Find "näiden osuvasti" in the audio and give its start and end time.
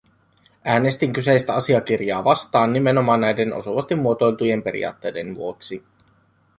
3.21-3.95